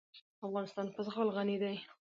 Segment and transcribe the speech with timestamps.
[0.47, 1.75] افغانستان په زغال غني دی.